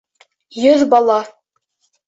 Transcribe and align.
Йөҙ 0.63 0.81
бала! 0.95 1.21